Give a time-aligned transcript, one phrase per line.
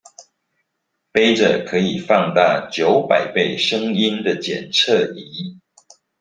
[1.13, 5.57] 揹著可以放大九百倍聲音的檢測儀